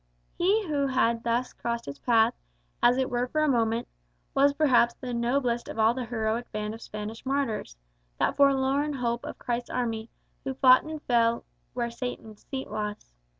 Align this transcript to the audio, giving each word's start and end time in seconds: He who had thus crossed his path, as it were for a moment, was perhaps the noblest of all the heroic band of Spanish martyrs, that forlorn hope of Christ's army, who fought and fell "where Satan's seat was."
He 0.35 0.65
who 0.67 0.87
had 0.87 1.23
thus 1.23 1.53
crossed 1.53 1.85
his 1.85 1.99
path, 1.99 2.33
as 2.81 2.97
it 2.97 3.07
were 3.11 3.27
for 3.27 3.41
a 3.41 3.47
moment, 3.47 3.87
was 4.33 4.51
perhaps 4.51 4.95
the 4.95 5.13
noblest 5.13 5.67
of 5.69 5.77
all 5.77 5.93
the 5.93 6.05
heroic 6.05 6.51
band 6.51 6.73
of 6.73 6.81
Spanish 6.81 7.23
martyrs, 7.23 7.77
that 8.17 8.35
forlorn 8.35 8.93
hope 8.93 9.23
of 9.23 9.37
Christ's 9.37 9.69
army, 9.69 10.09
who 10.43 10.55
fought 10.55 10.81
and 10.85 11.03
fell 11.03 11.45
"where 11.75 11.91
Satan's 11.91 12.47
seat 12.49 12.67
was." 12.67 13.13